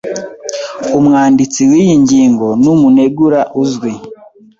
[0.97, 3.91] Umwanditsi wiyi ngingo numunegura uzwi.